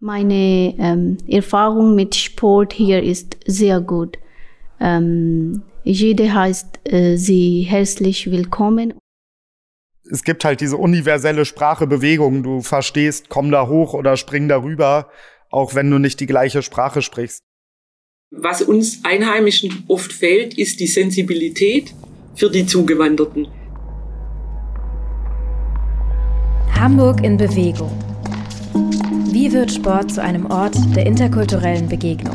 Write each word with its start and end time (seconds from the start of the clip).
Meine 0.00 0.74
ähm, 0.78 1.16
Erfahrung 1.26 1.94
mit 1.94 2.14
Sport 2.14 2.74
hier 2.74 3.02
ist 3.02 3.38
sehr 3.46 3.80
gut. 3.80 4.18
Ähm, 4.78 5.62
jede 5.84 6.34
heißt 6.34 6.80
äh, 6.84 7.16
sie 7.16 7.62
herzlich 7.62 8.30
willkommen. 8.30 8.92
Es 10.10 10.22
gibt 10.22 10.44
halt 10.44 10.60
diese 10.60 10.76
universelle 10.76 11.46
Sprachebewegung. 11.46 12.42
Du 12.42 12.60
verstehst, 12.60 13.30
komm 13.30 13.50
da 13.50 13.68
hoch 13.68 13.94
oder 13.94 14.18
spring 14.18 14.48
darüber, 14.48 15.08
auch 15.50 15.74
wenn 15.74 15.90
du 15.90 15.98
nicht 15.98 16.20
die 16.20 16.26
gleiche 16.26 16.60
Sprache 16.60 17.00
sprichst. 17.00 17.40
Was 18.30 18.60
uns 18.60 19.00
Einheimischen 19.02 19.84
oft 19.88 20.12
fehlt, 20.12 20.58
ist 20.58 20.78
die 20.78 20.88
Sensibilität 20.88 21.94
für 22.34 22.50
die 22.50 22.66
Zugewanderten. 22.66 23.48
Hamburg 26.78 27.24
in 27.24 27.38
Bewegung. 27.38 27.90
Wie 29.38 29.52
wird 29.52 29.70
Sport 29.70 30.10
zu 30.10 30.22
einem 30.22 30.46
Ort 30.46 30.74
der 30.96 31.04
interkulturellen 31.04 31.90
Begegnung? 31.90 32.34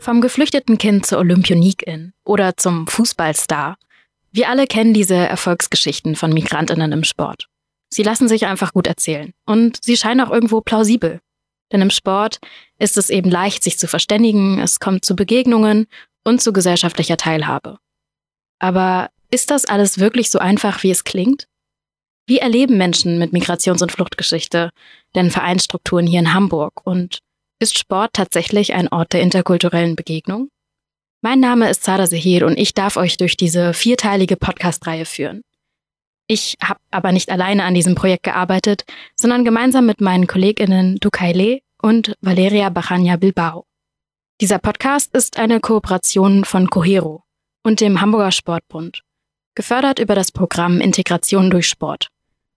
Vom 0.00 0.20
geflüchteten 0.20 0.78
Kind 0.78 1.06
zur 1.06 1.18
Olympionikin 1.18 2.12
oder 2.24 2.56
zum 2.56 2.88
Fußballstar. 2.88 3.76
Wir 4.32 4.48
alle 4.48 4.66
kennen 4.66 4.94
diese 4.94 5.14
Erfolgsgeschichten 5.14 6.16
von 6.16 6.32
Migrantinnen 6.32 6.90
im 6.90 7.04
Sport. 7.04 7.46
Sie 7.88 8.02
lassen 8.02 8.26
sich 8.26 8.46
einfach 8.46 8.72
gut 8.72 8.88
erzählen 8.88 9.32
und 9.46 9.78
sie 9.80 9.96
scheinen 9.96 10.22
auch 10.22 10.32
irgendwo 10.32 10.60
plausibel. 10.60 11.20
Denn 11.72 11.80
im 11.80 11.90
Sport 11.90 12.38
ist 12.78 12.98
es 12.98 13.10
eben 13.10 13.30
leicht, 13.30 13.64
sich 13.64 13.78
zu 13.78 13.88
verständigen, 13.88 14.60
es 14.60 14.78
kommt 14.78 15.04
zu 15.04 15.16
Begegnungen 15.16 15.86
und 16.22 16.42
zu 16.42 16.52
gesellschaftlicher 16.52 17.16
Teilhabe. 17.16 17.78
Aber 18.58 19.10
ist 19.30 19.50
das 19.50 19.64
alles 19.64 19.98
wirklich 19.98 20.30
so 20.30 20.38
einfach, 20.38 20.82
wie 20.82 20.90
es 20.90 21.04
klingt? 21.04 21.48
Wie 22.26 22.38
erleben 22.38 22.76
Menschen 22.76 23.18
mit 23.18 23.32
Migrations- 23.32 23.82
und 23.82 23.90
Fluchtgeschichte 23.90 24.70
denn 25.14 25.30
Vereinsstrukturen 25.30 26.06
hier 26.06 26.20
in 26.20 26.34
Hamburg 26.34 26.86
und 26.86 27.18
ist 27.58 27.78
Sport 27.78 28.12
tatsächlich 28.12 28.74
ein 28.74 28.88
Ort 28.88 29.12
der 29.12 29.22
interkulturellen 29.22 29.96
Begegnung? 29.96 30.48
Mein 31.22 31.40
Name 31.40 31.70
ist 31.70 31.84
Sada 31.84 32.06
Sehir 32.06 32.46
und 32.46 32.58
ich 32.58 32.74
darf 32.74 32.96
euch 32.96 33.16
durch 33.16 33.36
diese 33.36 33.74
vierteilige 33.74 34.36
Podcast-Reihe 34.36 35.04
führen. 35.04 35.42
Ich 36.26 36.56
habe 36.62 36.80
aber 36.90 37.12
nicht 37.12 37.30
alleine 37.30 37.64
an 37.64 37.74
diesem 37.74 37.94
Projekt 37.94 38.22
gearbeitet, 38.22 38.84
sondern 39.16 39.44
gemeinsam 39.44 39.86
mit 39.86 40.00
meinen 40.00 40.26
KollegInnen 40.26 40.96
Dukaile 40.96 41.60
und 41.80 42.14
Valeria 42.20 42.68
Bachania 42.70 43.16
Bilbao. 43.16 43.66
Dieser 44.40 44.58
Podcast 44.58 45.14
ist 45.14 45.38
eine 45.38 45.60
Kooperation 45.60 46.44
von 46.44 46.70
Cohero 46.70 47.22
und 47.62 47.80
dem 47.80 48.00
Hamburger 48.00 48.32
Sportbund, 48.32 49.02
gefördert 49.54 49.98
über 49.98 50.14
das 50.14 50.32
Programm 50.32 50.80
Integration 50.80 51.50
durch 51.50 51.68
Sport. 51.68 52.08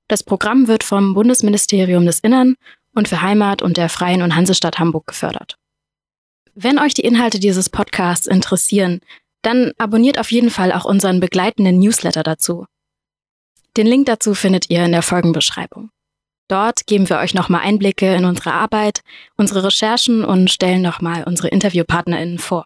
Das 0.08 0.24
Programm 0.24 0.68
wird 0.68 0.84
vom 0.84 1.14
Bundesministerium 1.14 2.06
des 2.06 2.20
Innern 2.20 2.56
und 2.94 3.08
für 3.08 3.22
Heimat 3.22 3.62
und 3.62 3.78
der 3.78 3.90
Freien 3.90 4.22
und 4.22 4.36
Hansestadt 4.36 4.80
Hamburg 4.80 5.08
gefördert. 5.08 5.58
Wenn 6.54 6.80
euch 6.80 6.94
die 6.94 7.02
Inhalte 7.04 7.40
dieses 7.40 7.70
Podcasts 7.70 8.28
interessieren, 8.28 9.02
dann 9.42 9.74
abonniert 9.78 10.20
auf 10.20 10.32
jeden 10.32 10.50
Fall 10.50 10.72
auch 10.72 10.86
unseren 10.86 11.20
begleitenden 11.20 11.80
Newsletter 11.80 12.24
dazu. 12.24 12.66
Den 13.78 13.88
Link 13.88 14.06
dazu 14.06 14.34
findet 14.34 14.70
ihr 14.70 14.86
in 14.86 14.92
der 14.92 15.02
Folgenbeschreibung. 15.02 15.90
Dort 16.48 16.86
geben 16.86 17.10
wir 17.10 17.18
euch 17.18 17.34
nochmal 17.34 17.62
Einblicke 17.62 18.14
in 18.16 18.26
unsere 18.26 18.54
Arbeit, 18.54 19.02
unsere 19.36 19.64
Recherchen 19.64 20.24
und 20.24 20.52
stellen 20.52 20.82
nochmal 20.82 21.24
unsere 21.24 21.48
InterviewpartnerInnen 21.48 22.38
vor. 22.38 22.66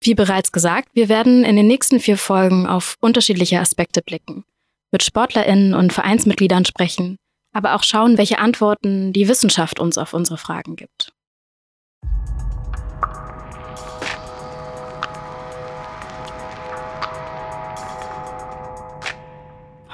Wie 0.00 0.14
bereits 0.14 0.52
gesagt, 0.52 0.90
wir 0.94 1.08
werden 1.08 1.44
in 1.44 1.56
den 1.56 1.66
nächsten 1.66 1.98
vier 1.98 2.16
Folgen 2.16 2.66
auf 2.66 2.96
unterschiedliche 3.00 3.58
Aspekte 3.58 4.02
blicken, 4.02 4.44
mit 4.92 5.02
SportlerInnen 5.02 5.74
und 5.74 5.92
Vereinsmitgliedern 5.92 6.64
sprechen 6.64 7.18
aber 7.56 7.74
auch 7.74 7.82
schauen, 7.82 8.18
welche 8.18 8.38
Antworten 8.38 9.14
die 9.14 9.28
Wissenschaft 9.28 9.80
uns 9.80 9.96
auf 9.96 10.12
unsere 10.12 10.36
Fragen 10.36 10.76
gibt. 10.76 11.14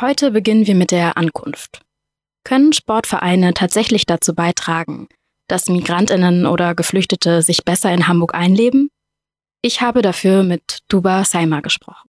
Heute 0.03 0.33
beginnen 0.33 0.67
wir 0.67 0.75
mit 0.75 0.91
der 0.91 1.17
Ankunft. 1.17 1.81
Können 2.43 2.73
Sportvereine 2.73 3.55
tatsächlich 3.55 4.05
dazu 4.05 4.35
beitragen, 4.35 5.07
dass 5.47 5.69
Migrantinnen 5.69 6.45
oder 6.45 6.75
Geflüchtete 6.75 7.41
sich 7.41 7.65
besser 7.65 7.95
in 7.95 8.09
Hamburg 8.09 8.35
einleben? 8.35 8.89
Ich 9.63 9.81
habe 9.81 10.03
dafür 10.03 10.43
mit 10.43 10.81
Duba 10.89 11.25
Saima 11.25 11.61
gesprochen. 11.61 12.09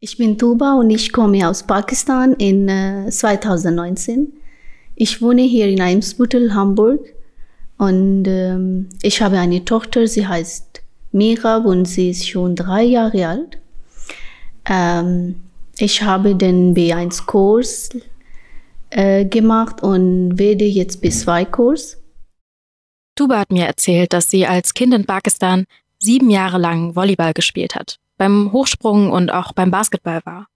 Ich 0.00 0.18
bin 0.18 0.36
Tuba 0.36 0.74
und 0.74 0.90
ich 0.90 1.10
komme 1.10 1.48
aus 1.48 1.62
Pakistan 1.62 2.34
in 2.34 2.68
äh, 2.68 3.08
2019. 3.10 4.34
Ich 4.94 5.22
wohne 5.22 5.40
hier 5.40 5.68
in 5.68 5.80
Eimsbüttel, 5.80 6.52
Hamburg. 6.52 7.00
Und 7.78 8.24
ähm, 8.26 8.90
ich 9.00 9.22
habe 9.22 9.38
eine 9.38 9.64
Tochter, 9.64 10.06
sie 10.06 10.26
heißt 10.26 10.82
Mira 11.12 11.56
und 11.56 11.86
sie 11.86 12.10
ist 12.10 12.28
schon 12.28 12.54
drei 12.54 12.82
Jahre 12.82 13.26
alt. 13.26 13.58
Ähm, 14.68 15.36
ich 15.78 16.02
habe 16.02 16.34
den 16.34 16.74
B1-Kurs 16.74 17.90
äh, 18.90 19.24
gemacht 19.24 19.82
und 19.82 20.38
werde 20.38 20.64
jetzt 20.64 21.02
B2-Kurs. 21.02 21.98
Tuba 23.16 23.38
hat 23.38 23.52
mir 23.52 23.66
erzählt, 23.66 24.12
dass 24.12 24.30
sie 24.30 24.46
als 24.46 24.74
Kind 24.74 24.92
in 24.94 25.04
Pakistan 25.04 25.66
sieben 25.98 26.30
Jahre 26.30 26.58
lang 26.58 26.96
Volleyball 26.96 27.32
gespielt 27.32 27.74
hat 27.74 27.98
beim 28.16 28.52
Hochsprung 28.52 29.10
und 29.10 29.32
auch 29.32 29.52
beim 29.52 29.70
Basketball 29.70 30.20
war? 30.24 30.48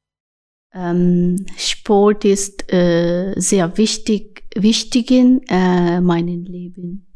Ähm, 0.73 1.47
Sport 1.57 2.25
ist 2.25 2.73
äh, 2.73 3.35
sehr 3.37 3.77
wichtig, 3.79 4.45
wichtig 4.55 5.11
in 5.11 5.43
äh, 5.49 6.01
meinem 6.01 6.45
Leben. 6.45 7.07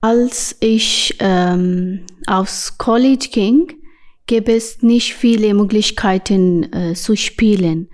Als 0.00 0.56
ich 0.60 1.16
ähm, 1.18 2.06
aufs 2.26 2.78
College 2.78 3.28
ging, 3.30 3.72
gab 4.26 4.48
es 4.48 4.82
nicht 4.82 5.14
viele 5.14 5.54
Möglichkeiten 5.54 6.72
äh, 6.72 6.94
zu 6.94 7.16
spielen. 7.16 7.88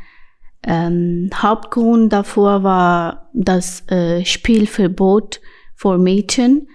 Ähm, 0.62 1.30
Hauptgrund 1.34 2.12
davor 2.12 2.62
war 2.62 3.30
das 3.32 3.88
äh, 3.88 4.24
Spielverbot 4.24 5.40
für 5.74 5.98
Mädchen. 5.98 6.68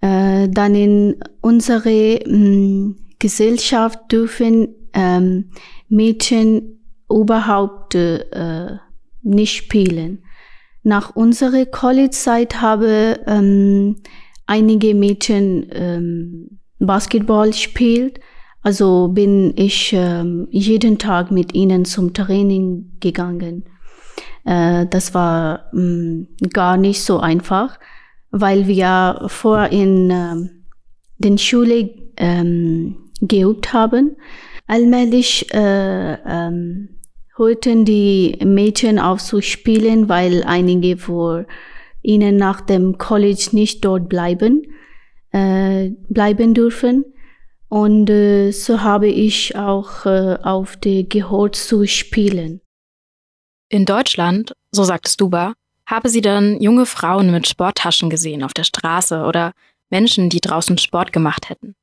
Äh, 0.00 0.48
dann 0.48 0.74
in 0.74 1.16
unsere 1.40 2.20
mh, 2.26 2.36
mm, 2.36 2.96
Gesellschaft 3.18 4.10
dürfen 4.10 4.74
ähm, 4.92 5.50
Mädchen 5.88 6.80
überhaupt 7.08 7.94
äh, 7.94 8.76
nicht 9.22 9.54
spielen. 9.54 10.24
Nach 10.82 11.14
unserer 11.14 11.64
College-Zeit 11.66 12.60
habe 12.60 13.20
ähm, 13.26 14.02
einige 14.46 14.94
Mädchen 14.94 15.68
ähm, 15.70 16.58
Basketball 16.80 17.52
spielt. 17.52 18.18
Also 18.62 19.08
bin 19.08 19.54
ich 19.56 19.92
ähm, 19.92 20.46
jeden 20.50 20.98
Tag 20.98 21.30
mit 21.30 21.54
ihnen 21.54 21.84
zum 21.84 22.14
Training 22.14 22.92
gegangen. 23.00 23.64
Äh, 24.44 24.86
das 24.86 25.14
war 25.14 25.68
mh, 25.72 25.82
mm, 25.82 26.26
gar 26.52 26.76
nicht 26.76 27.02
so 27.02 27.18
einfach, 27.18 27.78
weil 28.30 28.68
wir 28.68 29.24
vor 29.26 29.66
in 29.66 30.10
äh, 30.10 30.34
den 31.18 31.38
Schule 31.38 31.90
ähm, 32.16 33.10
geübt 33.20 33.72
haben. 33.72 34.16
Allmählich 34.68 35.52
äh, 35.52 36.14
ähm, 36.14 37.00
hörten 37.36 37.84
die 37.84 38.38
Mädchen 38.44 38.98
auf 38.98 39.20
zu 39.20 39.40
spielen, 39.40 40.08
weil 40.08 40.44
einige 40.44 40.96
vor 40.96 41.46
ihnen 42.02 42.36
nach 42.36 42.60
dem 42.60 42.98
College 42.98 43.48
nicht 43.52 43.84
dort 43.84 44.08
bleiben, 44.08 44.62
äh, 45.32 45.90
bleiben 46.08 46.54
dürfen. 46.54 47.04
Und 47.72 48.10
äh, 48.10 48.50
so 48.50 48.82
habe 48.82 49.08
ich 49.08 49.56
auch 49.56 50.04
äh, 50.04 50.36
auf 50.42 50.76
die 50.76 51.08
gehört 51.08 51.56
zu 51.56 51.86
spielen. 51.86 52.60
In 53.70 53.86
Deutschland, 53.86 54.52
so 54.72 54.84
sagt 54.84 55.08
Stuba, 55.08 55.54
habe 55.86 56.10
sie 56.10 56.20
dann 56.20 56.60
junge 56.60 56.84
Frauen 56.84 57.30
mit 57.30 57.48
Sporttaschen 57.48 58.10
gesehen 58.10 58.42
auf 58.42 58.52
der 58.52 58.64
Straße 58.64 59.22
oder 59.22 59.52
Menschen, 59.88 60.28
die 60.28 60.40
draußen 60.40 60.76
Sport 60.76 61.14
gemacht 61.14 61.48
hätten. 61.48 61.74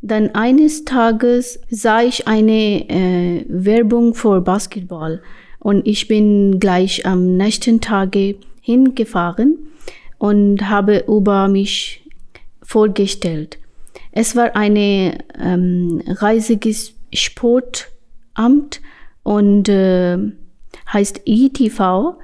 Dann 0.00 0.34
eines 0.34 0.86
Tages 0.86 1.60
sah 1.68 2.00
ich 2.00 2.26
eine 2.26 2.88
äh, 2.88 3.44
Werbung 3.46 4.14
für 4.14 4.40
Basketball 4.40 5.22
und 5.58 5.86
ich 5.86 6.08
bin 6.08 6.60
gleich 6.60 7.04
am 7.04 7.36
nächsten 7.36 7.82
Tage 7.82 8.36
hingefahren 8.62 9.58
und 10.16 10.66
habe 10.70 11.04
über 11.06 11.46
mich 11.48 12.08
vorgestellt. 12.62 13.58
Es 14.12 14.36
war 14.36 14.56
eine 14.56 15.18
ähm, 15.38 16.02
reisiges 16.06 16.94
Sportamt 17.12 18.80
und 19.22 19.68
äh, 19.68 20.18
heißt 20.92 21.22
ITV 21.24 22.16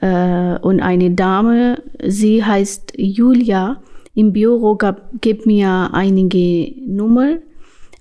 äh, 0.00 0.58
und 0.58 0.80
eine 0.80 1.10
Dame, 1.12 1.82
sie 2.04 2.44
heißt 2.44 2.92
Julia, 2.96 3.82
im 4.14 4.32
Büro 4.32 4.74
gab, 4.74 5.10
gab 5.22 5.46
mir 5.46 5.90
einige 5.92 6.72
Nummer 6.86 7.36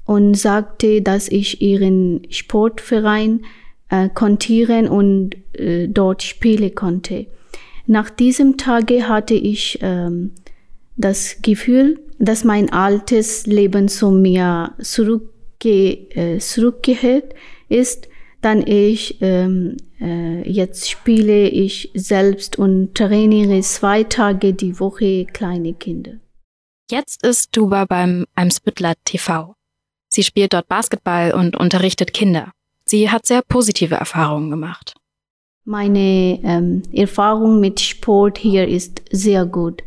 und 0.06 0.36
sagte, 0.36 1.02
dass 1.02 1.30
ich 1.30 1.62
ihren 1.62 2.22
Sportverein 2.30 3.46
äh, 3.90 4.10
kontieren 4.10 4.90
und 4.90 5.36
äh, 5.54 5.88
dort 5.88 6.24
spielen 6.24 6.76
konnte. 6.76 7.28
Nach 7.88 8.10
diesem 8.10 8.58
Tage 8.58 9.08
hatte 9.08 9.34
ich 9.34 9.80
ähm, 9.82 10.32
das 10.96 11.38
Gefühl, 11.42 12.00
dass 12.20 12.44
mein 12.44 12.72
altes 12.72 13.46
Leben 13.48 13.88
zu 13.88 14.12
mir 14.12 14.74
zurückge 14.82 15.30
äh, 15.64 16.40
zurückgehört 16.40 17.34
ist, 17.70 18.08
dann 18.42 18.66
ich 18.66 19.18
ähm, 19.22 19.78
äh, 20.00 20.48
jetzt 20.50 20.90
spiele 20.90 21.48
ich 21.48 21.92
selbst 21.94 22.58
und 22.58 22.96
trainiere 22.96 23.62
zwei 23.62 24.04
Tage 24.04 24.54
die 24.54 24.80
Woche 24.80 25.26
kleine 25.26 25.74
Kinder. 25.74 26.14
Jetzt 26.90 27.24
ist 27.24 27.56
Duba 27.56 27.86
beim 27.86 28.26
Eimsbüttler 28.36 28.96
TV. 29.06 29.56
Sie 30.10 30.24
spielt 30.24 30.54
dort 30.54 30.68
Basketball 30.68 31.34
und 31.34 31.56
unterrichtet 31.56 32.14
Kinder. 32.14 32.52
Sie 32.84 33.10
hat 33.10 33.26
sehr 33.26 33.42
positive 33.42 33.96
Erfahrungen 33.96 34.50
gemacht. 34.50 34.94
Meine 35.64 36.40
ähm, 36.44 36.82
Erfahrung 36.92 37.62
mit 37.62 37.80
Sport 37.80 38.38
hier 38.40 38.68
ist 38.68 39.02
sehr 39.12 39.46
gut. 39.46 39.84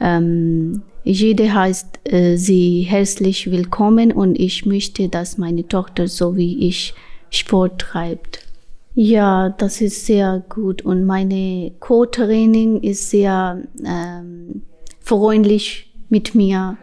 Ähm, 0.00 0.82
jede 1.04 1.54
heißt 1.54 2.00
äh, 2.04 2.36
sie 2.36 2.82
herzlich 2.82 3.50
willkommen 3.50 4.12
und 4.12 4.38
ich 4.38 4.66
möchte, 4.66 5.08
dass 5.08 5.38
meine 5.38 5.66
Tochter 5.68 6.08
so 6.08 6.36
wie 6.36 6.66
ich 6.68 6.94
Sport 7.30 7.80
treibt. 7.80 8.46
Ja, 8.94 9.50
das 9.50 9.80
ist 9.80 10.06
sehr 10.06 10.42
gut 10.48 10.82
und 10.82 11.04
meine 11.04 11.72
Co-Training 11.80 12.82
ist 12.82 13.10
sehr 13.10 13.62
ähm, 13.84 14.62
freundlich 15.00 15.92
mit 16.08 16.34
mir. 16.34 16.78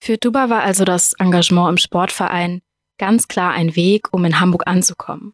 Für 0.00 0.16
Duba 0.18 0.50
war 0.50 0.62
also 0.62 0.84
das 0.84 1.14
Engagement 1.14 1.70
im 1.70 1.78
Sportverein 1.78 2.60
ganz 2.98 3.28
klar 3.28 3.52
ein 3.52 3.76
Weg, 3.76 4.12
um 4.12 4.24
in 4.24 4.40
Hamburg 4.40 4.64
anzukommen, 4.66 5.32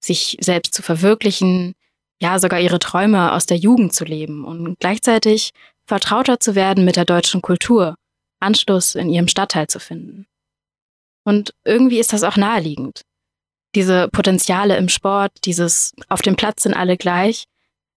sich 0.00 0.36
selbst 0.40 0.74
zu 0.74 0.82
verwirklichen, 0.82 1.74
ja 2.20 2.38
sogar 2.38 2.60
ihre 2.60 2.78
Träume 2.78 3.32
aus 3.32 3.46
der 3.46 3.56
Jugend 3.56 3.94
zu 3.94 4.04
leben 4.04 4.44
und 4.44 4.78
gleichzeitig 4.80 5.52
vertrauter 5.86 6.40
zu 6.40 6.54
werden 6.54 6.84
mit 6.84 6.96
der 6.96 7.04
deutschen 7.04 7.42
Kultur, 7.42 7.96
Anschluss 8.40 8.94
in 8.94 9.08
ihrem 9.08 9.28
Stadtteil 9.28 9.68
zu 9.68 9.80
finden. 9.80 10.26
Und 11.24 11.54
irgendwie 11.64 11.98
ist 11.98 12.12
das 12.12 12.22
auch 12.22 12.36
naheliegend. 12.36 13.02
Diese 13.74 14.08
Potenziale 14.08 14.76
im 14.76 14.88
Sport, 14.88 15.32
dieses 15.44 15.92
auf 16.08 16.22
dem 16.22 16.36
Platz 16.36 16.62
sind 16.62 16.74
alle 16.74 16.96
gleich, 16.96 17.44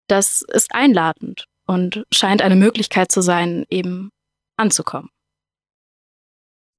das 0.07 0.41
ist 0.41 0.73
einladend 0.75 1.45
und 1.65 2.05
scheint 2.11 2.41
eine 2.41 2.57
Möglichkeit 2.57 3.11
zu 3.11 3.21
sein, 3.21 3.65
eben 3.69 4.11
anzukommen. 4.57 5.09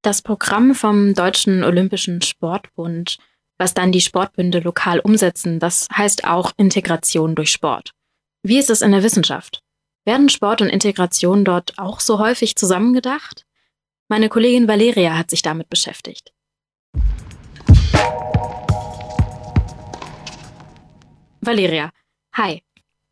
Das 0.02 0.20
Programm 0.20 0.74
vom 0.74 1.14
Deutschen 1.14 1.64
Olympischen 1.64 2.20
Sportbund, 2.22 3.18
was 3.62 3.74
dann 3.74 3.92
die 3.92 4.00
Sportbünde 4.00 4.58
lokal 4.58 4.98
umsetzen, 4.98 5.60
das 5.60 5.86
heißt 5.96 6.24
auch 6.24 6.50
Integration 6.56 7.36
durch 7.36 7.52
Sport. 7.52 7.92
Wie 8.42 8.58
ist 8.58 8.70
es 8.70 8.82
in 8.82 8.90
der 8.90 9.04
Wissenschaft? 9.04 9.62
Werden 10.04 10.28
Sport 10.28 10.62
und 10.62 10.68
Integration 10.68 11.44
dort 11.44 11.78
auch 11.78 12.00
so 12.00 12.18
häufig 12.18 12.56
zusammengedacht? 12.56 13.46
Meine 14.08 14.28
Kollegin 14.28 14.66
Valeria 14.66 15.16
hat 15.16 15.30
sich 15.30 15.42
damit 15.42 15.68
beschäftigt. 15.68 16.32
Valeria, 21.40 21.92
hi. 22.32 22.64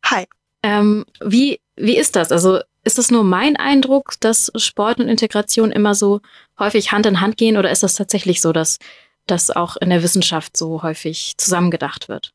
Hi. 0.03 0.25
Ähm, 0.63 1.05
wie, 1.23 1.61
wie 1.77 1.95
ist 1.95 2.17
das? 2.17 2.33
Also 2.33 2.59
ist 2.83 2.99
es 2.99 3.09
nur 3.09 3.23
mein 3.23 3.55
Eindruck, 3.55 4.15
dass 4.19 4.51
Sport 4.57 4.99
und 4.99 5.07
Integration 5.07 5.71
immer 5.71 5.95
so 5.95 6.19
häufig 6.59 6.91
Hand 6.91 7.05
in 7.05 7.21
Hand 7.21 7.37
gehen 7.37 7.55
oder 7.55 7.71
ist 7.71 7.83
das 7.83 7.93
tatsächlich 7.93 8.41
so, 8.41 8.51
dass 8.51 8.79
das 9.31 9.49
auch 9.49 9.77
in 9.77 9.89
der 9.89 10.03
Wissenschaft 10.03 10.55
so 10.57 10.83
häufig 10.83 11.35
zusammengedacht 11.37 12.09
wird? 12.09 12.33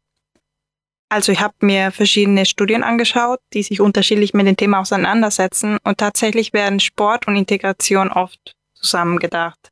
Also 1.08 1.30
ich 1.30 1.40
habe 1.40 1.54
mir 1.60 1.92
verschiedene 1.92 2.46
Studien 2.46 2.82
angeschaut, 2.82 3.38
die 3.52 3.62
sich 3.62 3.80
unterschiedlich 3.80 4.34
mit 4.34 4.46
dem 4.46 4.56
Thema 4.56 4.80
auseinandersetzen 4.80 5.78
und 5.84 5.98
tatsächlich 5.98 6.52
werden 6.52 6.80
Sport 6.80 7.28
und 7.28 7.36
Integration 7.36 8.10
oft 8.10 8.56
zusammengedacht. 8.74 9.70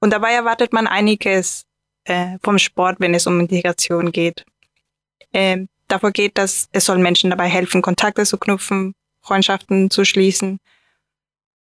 Und 0.00 0.12
dabei 0.12 0.32
erwartet 0.32 0.72
man 0.72 0.86
einiges 0.86 1.64
äh, 2.04 2.38
vom 2.42 2.58
Sport, 2.58 3.00
wenn 3.00 3.14
es 3.14 3.26
um 3.26 3.38
Integration 3.40 4.12
geht. 4.12 4.46
Ähm, 5.32 5.68
davor 5.88 6.12
geht, 6.12 6.38
dass 6.38 6.68
es 6.72 6.86
soll 6.86 6.98
Menschen 6.98 7.30
dabei 7.30 7.48
helfen, 7.48 7.82
Kontakte 7.82 8.24
zu 8.24 8.38
knüpfen, 8.38 8.94
Freundschaften 9.20 9.90
zu 9.90 10.04
schließen. 10.04 10.58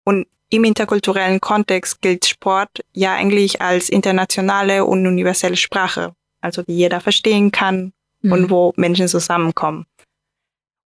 Und 0.06 0.28
im 0.56 0.64
interkulturellen 0.64 1.42
Kontext 1.42 2.02
gilt 2.02 2.26
Sport 2.26 2.84
ja 2.94 3.14
eigentlich 3.14 3.62
als 3.62 3.90
internationale 3.90 4.86
und 4.86 5.06
universelle 5.08 5.58
Sprache, 5.58 6.14
also 6.42 6.62
die 6.62 6.76
jeder 6.76 7.02
verstehen 7.02 7.52
kann 7.52 7.94
mhm. 8.22 8.32
und 8.32 8.50
wo 8.50 8.74
Menschen 8.76 9.08
zusammenkommen. 9.08 9.86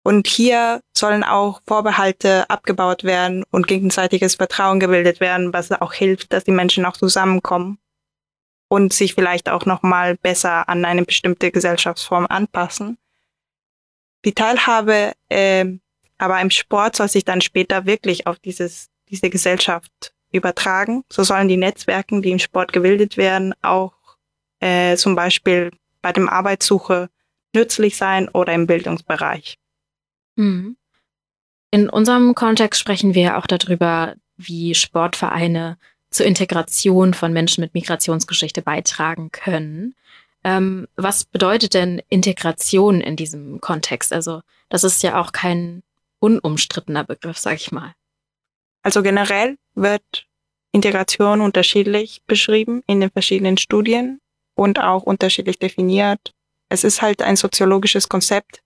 Und 0.02 0.26
hier 0.26 0.81
sollen 0.94 1.25
auch 1.25 1.62
Vorbehalte 1.66 2.49
abgebaut 2.50 3.05
werden 3.05 3.44
und 3.50 3.66
gegenseitiges 3.66 4.34
Vertrauen 4.34 4.78
gebildet 4.78 5.20
werden, 5.20 5.52
was 5.52 5.72
auch 5.72 5.94
hilft, 5.94 6.32
dass 6.32 6.44
die 6.44 6.50
Menschen 6.50 6.84
auch 6.84 6.96
zusammenkommen 6.96 7.78
und 8.69 8.93
sich 8.93 9.14
vielleicht 9.14 9.49
auch 9.49 9.64
nochmal 9.64 10.17
besser 10.17 10.69
an 10.69 10.84
eine 10.84 11.05
bestimmte 11.05 11.50
Gesellschaftsform 11.50 12.26
anpassen. 12.28 12.99
Die 14.26 14.34
Teilhabe 14.34 15.12
äh, 15.31 15.78
aber 16.19 16.40
im 16.40 16.50
Sport 16.50 16.96
soll 16.96 17.08
sich 17.08 17.25
dann 17.25 17.40
später 17.40 17.87
wirklich 17.87 18.26
auf 18.26 18.38
dieses, 18.38 18.88
diese 19.14 19.31
Gesellschaft 19.31 20.12
übertragen. 20.32 21.05
So 21.11 21.22
sollen 21.22 21.49
die 21.49 21.56
Netzwerken, 21.56 22.22
die 22.22 22.31
im 22.31 22.38
Sport 22.38 22.72
gebildet 22.72 23.16
werden, 23.16 23.55
auch 23.62 23.94
äh, 24.61 24.96
zum 24.96 25.14
Beispiel 25.14 25.70
bei 26.02 26.12
dem 26.12 26.28
Arbeitssuche 26.28 27.08
nützlich 27.55 27.96
sein 27.96 28.28
oder 28.28 28.52
im 28.52 28.66
Bildungsbereich. 28.66 29.58
Mhm. 30.37 30.76
In 31.70 31.88
unserem 31.88 32.34
Kontext 32.34 32.81
sprechen 32.81 33.14
wir 33.14 33.38
auch 33.38 33.46
darüber, 33.46 34.14
wie 34.37 34.75
Sportvereine 34.75 35.78
zur 36.10 36.26
Integration 36.26 37.14
von 37.14 37.32
Menschen 37.32 37.60
mit 37.60 37.75
Migrationsgeschichte 37.75 38.62
beitragen 38.62 39.31
können. 39.31 39.94
Ähm, 40.44 40.87
was 40.96 41.25
bedeutet 41.25 41.75
denn 41.75 42.02
Integration 42.08 43.00
in 43.00 43.17
diesem 43.17 43.60
Kontext? 43.60 44.12
Also 44.12 44.43
das 44.69 44.84
ist 44.84 45.02
ja 45.02 45.20
auch 45.20 45.32
kein 45.32 45.82
unumstrittener 46.20 47.05
Begriff, 47.05 47.38
sag 47.38 47.56
ich 47.56 47.72
mal. 47.72 47.94
Also 48.84 49.02
generell 49.02 49.56
wird 49.75 50.26
Integration 50.70 51.40
unterschiedlich 51.40 52.22
beschrieben 52.26 52.82
in 52.86 53.00
den 53.00 53.10
verschiedenen 53.10 53.56
Studien 53.56 54.20
und 54.55 54.79
auch 54.79 55.03
unterschiedlich 55.03 55.58
definiert. 55.58 56.32
Es 56.69 56.84
ist 56.84 57.00
halt 57.00 57.22
ein 57.22 57.36
soziologisches 57.36 58.08
Konzept, 58.08 58.62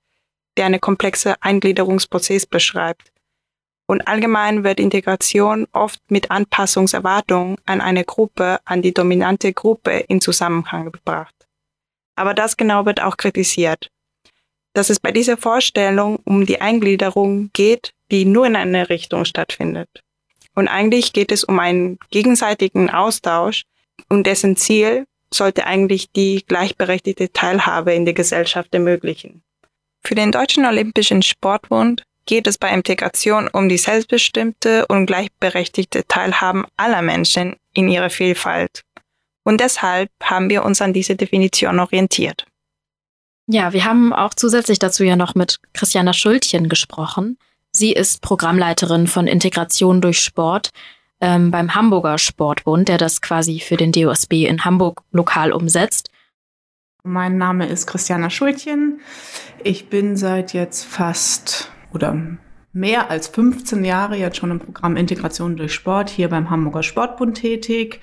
der 0.57 0.67
eine 0.67 0.81
komplexe 0.81 1.41
Eingliederungsprozess 1.41 2.47
beschreibt. 2.47 3.13
Und 3.87 4.09
allgemein 4.09 4.65
wird 4.65 4.81
Integration 4.81 5.67
oft 5.73 6.01
mit 6.11 6.31
Anpassungserwartungen 6.31 7.57
an 7.65 7.81
eine 7.81 8.05
Gruppe, 8.05 8.59
an 8.65 8.83
die 8.83 8.93
dominante 8.93 9.53
Gruppe 9.53 10.05
in 10.09 10.21
Zusammenhang 10.21 10.91
gebracht. 10.93 11.35
Aber 12.17 12.35
das 12.35 12.57
genau 12.57 12.85
wird 12.85 13.01
auch 13.01 13.17
kritisiert. 13.17 13.91
Dass 14.75 14.91
es 14.91 14.99
bei 14.99 15.13
dieser 15.13 15.37
Vorstellung 15.37 16.17
um 16.25 16.45
die 16.45 16.61
Eingliederung 16.61 17.51
geht, 17.53 17.95
die 18.11 18.25
nur 18.25 18.47
in 18.47 18.57
eine 18.57 18.89
Richtung 18.91 19.25
stattfindet. 19.25 20.03
Und 20.59 20.67
eigentlich 20.67 21.13
geht 21.13 21.31
es 21.31 21.45
um 21.45 21.61
einen 21.61 22.01
gegenseitigen 22.11 22.91
Austausch 22.91 23.63
und 24.09 24.27
dessen 24.27 24.57
Ziel 24.57 25.07
sollte 25.33 25.67
eigentlich 25.67 26.11
die 26.11 26.45
gleichberechtigte 26.45 27.33
Teilhabe 27.33 27.95
in 27.95 28.05
der 28.05 28.15
Gesellschaft 28.15 28.75
ermöglichen. 28.75 29.45
Für 30.05 30.17
den 30.17 30.33
Deutschen 30.33 30.65
Olympischen 30.65 31.23
Sportbund 31.23 32.03
geht 32.27 32.49
es 32.49 32.59
bei 32.59 32.71
Integration 32.75 33.47
um 33.47 33.69
die 33.69 33.79
selbstbestimmte 33.79 34.85
und 34.89 35.07
gleichberechtigte 35.07 36.05
Teilhabe 36.09 36.65
aller 36.77 37.03
Menschen 37.03 37.55
in 37.73 37.89
ihrer 37.89 38.11
Vielfalt. 38.11 38.83
Und 39.45 39.61
deshalb 39.61 40.11
haben 40.25 40.51
wir 40.51 40.65
uns 40.65 40.83
an 40.83 40.93
diese 40.93 41.15
Definition 41.15 41.79
orientiert. 41.79 42.47
Ja, 43.47 43.73
wir 43.73 43.85
haben 43.85 44.13
auch 44.13 44.35
zusätzlich 44.35 44.81
dazu 44.81 45.05
ja 45.05 45.15
noch 45.15 45.37
mit 45.37 45.61
Christiana 45.73 46.13
Schultchen 46.15 46.69
gesprochen. 46.69 47.39
Sie 47.79 47.93
ist 47.93 48.23
Programmleiterin 48.23 49.07
von 49.07 49.29
Integration 49.29 50.01
durch 50.01 50.19
Sport 50.19 50.71
ähm, 51.21 51.53
beim 51.53 51.77
Hamburger 51.77 52.19
Sportbund, 52.19 52.89
der 52.89 52.99
das 52.99 53.21
quasi 53.21 53.61
für 53.61 53.77
den 53.77 53.93
DOSB 53.93 54.49
in 54.49 54.65
Hamburg 54.65 55.03
lokal 55.13 55.53
umsetzt. 55.53 56.11
Mein 57.05 57.39
Name 57.39 57.69
ist 57.69 57.87
Christiana 57.87 58.31
Schultchen. 58.31 59.01
Ich 59.63 59.89
bin 59.89 60.17
seit 60.17 60.55
jetzt 60.55 60.87
fast 60.87 61.71
oder 61.95 62.21
mehr 62.73 63.13
als 63.13 63.29
15 63.29 63.85
Jahre 63.85 64.17
jetzt 64.17 64.39
schon 64.39 64.51
im 64.51 64.59
Programm 64.59 64.97
Integration 64.97 65.57
durch 65.57 65.73
Sport 65.73 66.11
hier 66.11 66.29
beim 66.31 66.51
Hamburger 66.51 66.83
Sportbund 66.83 67.37
tätig. 67.37 68.01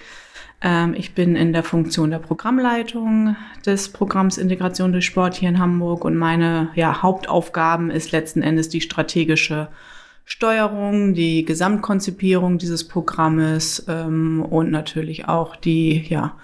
Ähm, 0.65 0.95
ich 0.97 1.13
bin 1.13 1.35
in 1.35 1.53
der 1.53 1.63
Funktion 1.63 2.09
der 2.09 2.19
Programmleitung 2.19 3.37
des 3.65 3.89
Programms 3.89 4.39
Integration 4.39 4.91
durch 4.91 5.05
Sport 5.05 5.35
hier 5.35 5.49
in 5.49 5.59
Hamburg 5.59 6.03
und 6.03 6.17
meine 6.17 6.69
ja, 6.73 7.03
Hauptaufgaben 7.03 7.91
ist 7.91 8.11
letzten 8.11 8.41
Endes 8.41 8.67
die 8.67 8.81
strategische 8.81 9.67
Steuerung, 10.25 11.13
die 11.13 11.45
Gesamtkonzipierung 11.45 12.57
dieses 12.57 12.87
Programmes 12.87 13.85
ähm, 13.87 14.41
und 14.41 14.71
natürlich 14.71 15.27
auch 15.27 15.55
die 15.55 16.03
ja, 16.09 16.35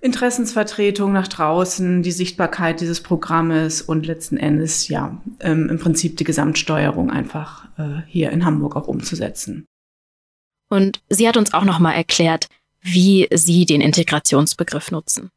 Interessensvertretung 0.00 1.12
nach 1.12 1.28
draußen, 1.28 2.02
die 2.02 2.10
Sichtbarkeit 2.10 2.80
dieses 2.80 3.00
Programmes 3.00 3.80
und 3.80 4.06
letzten 4.06 4.38
Endes 4.38 4.88
ja 4.88 5.22
ähm, 5.38 5.68
im 5.70 5.78
Prinzip 5.78 6.16
die 6.16 6.24
Gesamtsteuerung 6.24 7.12
einfach 7.12 7.68
äh, 7.78 8.02
hier 8.08 8.32
in 8.32 8.44
Hamburg 8.44 8.74
auch 8.74 8.88
umzusetzen. 8.88 9.66
Und 10.68 11.00
sie 11.08 11.28
hat 11.28 11.36
uns 11.36 11.54
auch 11.54 11.64
noch 11.64 11.78
mal 11.78 11.92
erklärt, 11.92 12.48
wie 12.82 13.28
Sie 13.32 13.64
den 13.64 13.80
Integrationsbegriff 13.80 14.90
nutzen. 14.90 15.30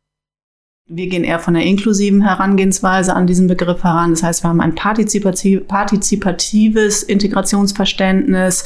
Wir 0.88 1.08
gehen 1.08 1.24
eher 1.24 1.40
von 1.40 1.56
der 1.56 1.64
inklusiven 1.64 2.22
Herangehensweise 2.22 3.16
an 3.16 3.26
diesen 3.26 3.48
Begriff 3.48 3.84
heran. 3.84 4.12
Das 4.12 4.22
heißt, 4.22 4.44
wir 4.44 4.50
haben 4.50 4.62
ein 4.62 4.76
partizipatives 4.76 7.02
Integrationsverständnis. 7.02 8.66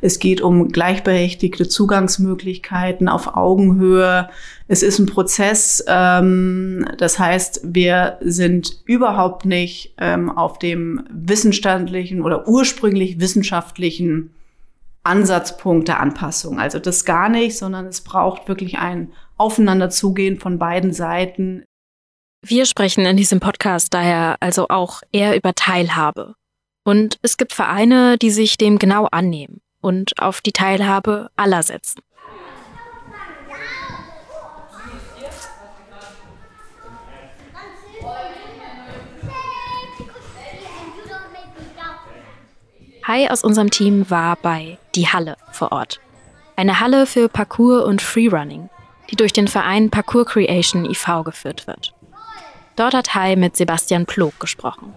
Es 0.00 0.20
geht 0.20 0.42
um 0.42 0.68
gleichberechtigte 0.68 1.66
Zugangsmöglichkeiten 1.66 3.08
auf 3.08 3.34
Augenhöhe. 3.34 4.28
Es 4.68 4.84
ist 4.84 5.00
ein 5.00 5.06
Prozess. 5.06 5.84
Ähm, 5.88 6.86
das 6.98 7.18
heißt, 7.18 7.62
wir 7.64 8.18
sind 8.20 8.82
überhaupt 8.84 9.44
nicht 9.44 9.92
ähm, 9.98 10.30
auf 10.30 10.60
dem 10.60 11.02
wissenschaftlichen 11.10 12.22
oder 12.22 12.46
ursprünglich 12.46 13.18
wissenschaftlichen 13.18 14.30
Ansatzpunkt 15.06 15.88
der 15.88 16.00
Anpassung. 16.00 16.60
Also 16.60 16.78
das 16.78 17.04
gar 17.04 17.28
nicht, 17.28 17.56
sondern 17.56 17.86
es 17.86 18.02
braucht 18.02 18.48
wirklich 18.48 18.78
ein 18.78 19.12
Aufeinanderzugehen 19.36 20.38
von 20.38 20.58
beiden 20.58 20.92
Seiten. 20.92 21.64
Wir 22.44 22.66
sprechen 22.66 23.06
in 23.06 23.16
diesem 23.16 23.40
Podcast 23.40 23.94
daher 23.94 24.36
also 24.40 24.68
auch 24.68 25.02
eher 25.12 25.36
über 25.36 25.54
Teilhabe. 25.54 26.34
Und 26.84 27.18
es 27.22 27.36
gibt 27.36 27.52
Vereine, 27.52 28.18
die 28.18 28.30
sich 28.30 28.58
dem 28.58 28.78
genau 28.78 29.06
annehmen 29.10 29.60
und 29.80 30.20
auf 30.20 30.40
die 30.40 30.52
Teilhabe 30.52 31.30
aller 31.36 31.62
setzen. 31.62 32.02
Hai 43.06 43.30
aus 43.30 43.44
unserem 43.44 43.70
Team 43.70 44.10
war 44.10 44.34
bei 44.34 44.78
Die 44.96 45.06
Halle 45.06 45.36
vor 45.52 45.70
Ort. 45.70 46.00
Eine 46.56 46.80
Halle 46.80 47.06
für 47.06 47.28
Parkour 47.28 47.86
und 47.86 48.02
Freerunning, 48.02 48.68
die 49.10 49.14
durch 49.14 49.32
den 49.32 49.46
Verein 49.46 49.90
Parkour 49.90 50.24
Creation 50.24 50.84
e.V. 50.84 51.22
geführt 51.22 51.68
wird. 51.68 51.94
Dort 52.74 52.94
hat 52.94 53.14
Hai 53.14 53.36
mit 53.36 53.56
Sebastian 53.56 54.06
Plog 54.06 54.40
gesprochen. 54.40 54.92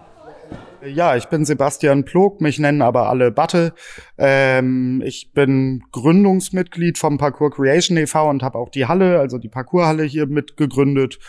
Ja, 0.84 1.16
ich 1.18 1.26
bin 1.26 1.46
Sebastian 1.46 2.04
Plog, 2.04 2.42
mich 2.42 2.58
nennen 2.58 2.82
aber 2.82 3.10
alle 3.10 3.30
Batte. 3.30 3.74
Ähm, 4.18 5.04
ich 5.06 5.32
bin 5.34 5.84
Gründungsmitglied 5.92 6.98
vom 6.98 7.20
Parkour 7.20 7.52
Creation 7.52 7.96
e.V. 7.98 8.28
und 8.28 8.42
habe 8.42 8.58
auch 8.58 8.70
die 8.70 8.88
Halle, 8.88 9.20
also 9.20 9.38
die 9.38 9.50
Parkourhalle 9.50 10.04
hier 10.04 10.26
mitgegründet 10.26 11.20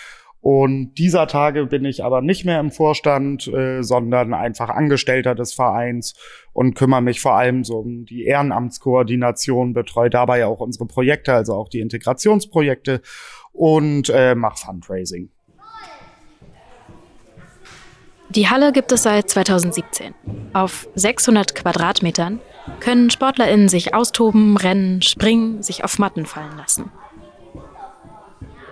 und 0.41 0.95
dieser 0.95 1.27
Tage 1.27 1.67
bin 1.67 1.85
ich 1.85 2.03
aber 2.03 2.23
nicht 2.23 2.47
mehr 2.47 2.61
im 2.61 2.71
Vorstand, 2.71 3.47
äh, 3.49 3.83
sondern 3.83 4.33
einfach 4.33 4.71
Angestellter 4.71 5.35
des 5.35 5.53
Vereins 5.53 6.15
und 6.55 6.75
kümmere 6.75 7.03
mich 7.03 7.21
vor 7.21 7.35
allem 7.35 7.63
so 7.63 7.79
um 7.79 8.07
die 8.07 8.25
Ehrenamtskoordination, 8.25 9.75
betreue 9.75 10.09
dabei 10.09 10.47
auch 10.47 10.61
unsere 10.61 10.87
Projekte, 10.87 11.35
also 11.35 11.55
auch 11.55 11.69
die 11.69 11.81
Integrationsprojekte 11.81 13.03
und 13.53 14.09
äh, 14.09 14.35
mache 14.35 14.65
Fundraising. 14.65 15.29
Die 18.31 18.49
Halle 18.49 18.73
gibt 18.73 18.93
es 18.93 19.03
seit 19.03 19.29
2017. 19.29 20.15
Auf 20.53 20.89
600 20.95 21.55
Quadratmetern 21.55 22.41
können 22.79 23.11
SportlerInnen 23.11 23.69
sich 23.69 23.93
austoben, 23.93 24.57
rennen, 24.57 25.03
springen, 25.03 25.63
sich 25.63 25.85
auf 25.85 25.99
Matten 25.99 26.25
fallen 26.27 26.57
lassen. 26.57 26.93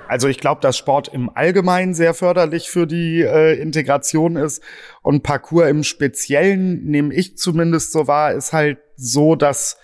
Also 0.08 0.28
ich 0.28 0.38
glaube, 0.38 0.60
dass 0.60 0.76
Sport 0.76 1.08
im 1.08 1.30
Allgemeinen 1.34 1.94
sehr 1.94 2.14
förderlich 2.14 2.70
für 2.70 2.86
die 2.86 3.22
äh, 3.22 3.60
Integration 3.60 4.36
ist 4.36 4.62
und 5.02 5.22
Parkour 5.22 5.68
im 5.68 5.84
Speziellen, 5.84 6.84
nehme 6.84 7.14
ich 7.14 7.36
zumindest 7.36 7.92
so 7.92 8.06
wahr, 8.06 8.32
ist 8.32 8.52
halt 8.52 8.78
so, 8.96 9.36
dass 9.36 9.76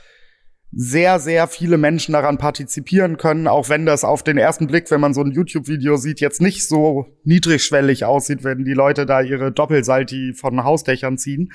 sehr, 0.76 1.20
sehr 1.20 1.46
viele 1.46 1.78
Menschen 1.78 2.12
daran 2.12 2.38
partizipieren 2.38 3.16
können, 3.16 3.46
auch 3.46 3.68
wenn 3.68 3.86
das 3.86 4.02
auf 4.02 4.24
den 4.24 4.38
ersten 4.38 4.66
Blick, 4.66 4.90
wenn 4.90 5.00
man 5.00 5.14
so 5.14 5.22
ein 5.22 5.30
YouTube-Video 5.30 5.96
sieht, 5.96 6.20
jetzt 6.20 6.40
nicht 6.40 6.66
so 6.66 7.06
niedrigschwellig 7.22 8.04
aussieht, 8.04 8.42
wenn 8.42 8.64
die 8.64 8.72
Leute 8.72 9.06
da 9.06 9.20
ihre 9.20 9.52
Doppelsalti 9.52 10.34
von 10.34 10.64
Hausdächern 10.64 11.16
ziehen. 11.16 11.52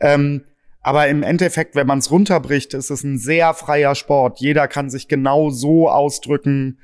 Ähm, 0.00 0.42
aber 0.82 1.08
im 1.08 1.22
Endeffekt, 1.22 1.76
wenn 1.76 1.86
man 1.86 1.98
es 1.98 2.10
runterbricht, 2.10 2.74
ist 2.74 2.90
es 2.90 3.04
ein 3.04 3.18
sehr 3.18 3.54
freier 3.54 3.94
Sport. 3.94 4.40
Jeder 4.40 4.68
kann 4.68 4.90
sich 4.90 5.08
genau 5.08 5.50
so 5.50 5.88
ausdrücken, 5.88 6.78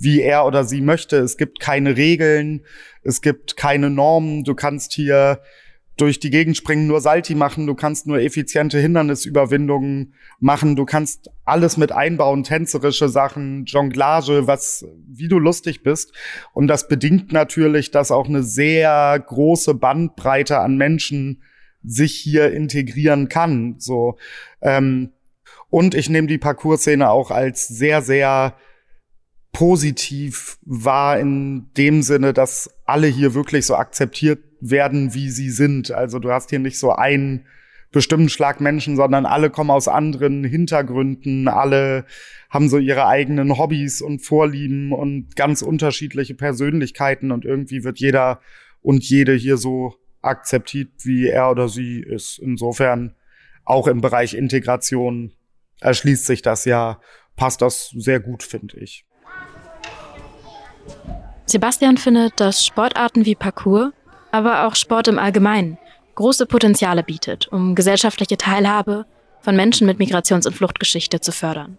wie 0.00 0.22
er 0.22 0.46
oder 0.46 0.64
sie 0.64 0.80
möchte. 0.80 1.18
Es 1.18 1.36
gibt 1.36 1.60
keine 1.60 1.96
Regeln, 1.96 2.62
es 3.02 3.20
gibt 3.20 3.56
keine 3.56 3.90
Normen. 3.90 4.44
Du 4.44 4.54
kannst 4.54 4.92
hier 4.92 5.40
durch 5.96 6.18
die 6.18 6.30
Gegend 6.30 6.56
springen, 6.56 6.86
nur 6.86 7.02
Salti 7.02 7.34
machen, 7.34 7.66
du 7.66 7.74
kannst 7.74 8.06
nur 8.06 8.20
effiziente 8.20 8.78
Hindernisüberwindungen 8.78 10.14
machen, 10.38 10.74
du 10.74 10.86
kannst 10.86 11.30
alles 11.44 11.76
mit 11.76 11.92
einbauen, 11.92 12.42
tänzerische 12.42 13.10
Sachen, 13.10 13.66
Jonglage, 13.66 14.46
was, 14.46 14.86
wie 15.06 15.28
du 15.28 15.38
lustig 15.38 15.82
bist. 15.82 16.14
Und 16.54 16.68
das 16.68 16.88
bedingt 16.88 17.32
natürlich, 17.32 17.90
dass 17.90 18.10
auch 18.10 18.28
eine 18.28 18.42
sehr 18.42 19.22
große 19.26 19.74
Bandbreite 19.74 20.60
an 20.60 20.78
Menschen 20.78 21.42
sich 21.82 22.14
hier 22.14 22.50
integrieren 22.50 23.28
kann. 23.28 23.74
So 23.78 24.16
ähm, 24.62 25.10
und 25.68 25.94
ich 25.94 26.08
nehme 26.08 26.26
die 26.26 26.38
Parcours-Szene 26.38 27.10
auch 27.10 27.30
als 27.30 27.68
sehr, 27.68 28.00
sehr 28.00 28.54
positiv 29.52 30.58
war 30.64 31.18
in 31.18 31.70
dem 31.76 32.02
Sinne, 32.02 32.32
dass 32.32 32.70
alle 32.84 33.06
hier 33.08 33.34
wirklich 33.34 33.66
so 33.66 33.74
akzeptiert 33.74 34.40
werden, 34.60 35.14
wie 35.14 35.30
sie 35.30 35.50
sind. 35.50 35.90
Also 35.90 36.18
du 36.18 36.30
hast 36.30 36.50
hier 36.50 36.58
nicht 36.58 36.78
so 36.78 36.92
einen 36.92 37.46
bestimmten 37.92 38.28
Schlag 38.28 38.60
Menschen, 38.60 38.96
sondern 38.96 39.26
alle 39.26 39.50
kommen 39.50 39.70
aus 39.70 39.88
anderen 39.88 40.44
Hintergründen, 40.44 41.48
alle 41.48 42.04
haben 42.48 42.68
so 42.68 42.78
ihre 42.78 43.06
eigenen 43.06 43.58
Hobbys 43.58 44.00
und 44.00 44.20
Vorlieben 44.20 44.92
und 44.92 45.34
ganz 45.34 45.62
unterschiedliche 45.62 46.34
Persönlichkeiten 46.34 47.32
und 47.32 47.44
irgendwie 47.44 47.82
wird 47.82 47.98
jeder 47.98 48.40
und 48.82 49.02
jede 49.04 49.34
hier 49.34 49.56
so 49.56 49.94
akzeptiert, 50.22 50.90
wie 51.02 51.26
er 51.26 51.50
oder 51.50 51.68
sie 51.68 52.00
ist. 52.00 52.38
Insofern 52.38 53.14
auch 53.64 53.86
im 53.86 54.00
Bereich 54.00 54.34
Integration 54.34 55.32
erschließt 55.80 56.26
sich 56.26 56.42
das 56.42 56.64
ja, 56.64 57.00
passt 57.36 57.62
das 57.62 57.90
sehr 57.96 58.20
gut, 58.20 58.42
finde 58.42 58.78
ich. 58.78 59.04
Sebastian 61.50 61.96
findet, 61.96 62.38
dass 62.38 62.64
Sportarten 62.64 63.26
wie 63.26 63.34
Parkour, 63.34 63.92
aber 64.30 64.66
auch 64.66 64.76
Sport 64.76 65.08
im 65.08 65.18
Allgemeinen 65.18 65.78
große 66.14 66.46
Potenziale 66.46 67.02
bietet, 67.02 67.48
um 67.48 67.74
gesellschaftliche 67.74 68.36
Teilhabe 68.36 69.06
von 69.40 69.56
Menschen 69.56 69.86
mit 69.86 69.98
Migrations- 69.98 70.46
und 70.46 70.54
Fluchtgeschichte 70.54 71.20
zu 71.20 71.32
fördern. 71.32 71.78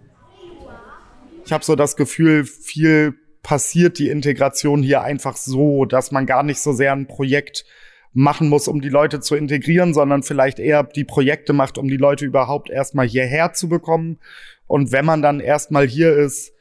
Ich 1.45 1.51
habe 1.51 1.63
so 1.63 1.75
das 1.75 1.95
Gefühl, 1.95 2.45
viel 2.45 3.13
passiert 3.43 3.97
die 3.97 4.09
Integration 4.09 4.83
hier 4.83 5.01
einfach 5.01 5.37
so, 5.37 5.85
dass 5.85 6.11
man 6.11 6.25
gar 6.25 6.43
nicht 6.43 6.59
so 6.59 6.73
sehr 6.73 6.91
ein 6.91 7.07
Projekt 7.07 7.65
machen 8.13 8.49
muss, 8.49 8.67
um 8.67 8.81
die 8.81 8.89
Leute 8.89 9.19
zu 9.21 9.35
integrieren, 9.35 9.93
sondern 9.93 10.21
vielleicht 10.21 10.59
eher 10.59 10.83
die 10.83 11.05
Projekte 11.05 11.53
macht, 11.53 11.77
um 11.77 11.87
die 11.87 11.97
Leute 11.97 12.25
überhaupt 12.25 12.69
erstmal 12.69 13.07
hierher 13.07 13.53
zu 13.53 13.69
bekommen. 13.69 14.19
Und 14.67 14.91
wenn 14.91 15.05
man 15.05 15.21
dann 15.21 15.39
erstmal 15.39 15.87
hier 15.87 16.15
ist, 16.15 16.53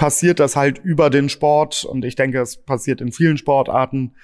passiert 0.00 0.40
das 0.40 0.56
halt 0.56 0.78
über 0.78 1.10
den 1.10 1.28
Sport 1.28 1.84
und 1.84 2.06
ich 2.06 2.14
denke, 2.14 2.40
es 2.40 2.56
passiert 2.56 3.02
in 3.02 3.12
vielen 3.12 3.36
Sportarten 3.36 4.16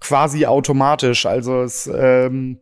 quasi 0.00 0.46
automatisch. 0.46 1.26
Also 1.26 1.62
es, 1.62 1.86
ähm, 1.86 2.58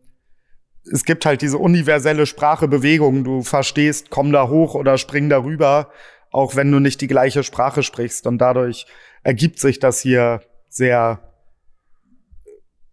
es 0.93 1.05
gibt 1.05 1.25
halt 1.25 1.41
diese 1.41 1.57
universelle 1.57 2.27
Sprache 2.27 2.67
Bewegung. 2.67 3.23
Du 3.23 3.41
verstehst, 3.41 4.11
komm 4.11 4.31
da 4.31 4.47
hoch 4.47 4.75
oder 4.75 4.99
spring 4.99 5.27
darüber, 5.27 5.89
auch 6.29 6.55
wenn 6.55 6.71
du 6.71 6.77
nicht 6.77 7.01
die 7.01 7.07
gleiche 7.07 7.41
Sprache 7.41 7.81
sprichst. 7.81 8.27
Und 8.27 8.37
dadurch 8.37 8.85
ergibt 9.23 9.57
sich 9.57 9.79
das 9.79 9.99
hier 9.99 10.41
sehr, 10.67 11.33